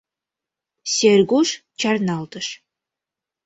[0.93, 1.49] —Сергуш
[1.79, 2.47] чарналтыш.